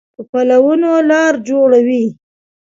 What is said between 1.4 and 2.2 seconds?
جوړوي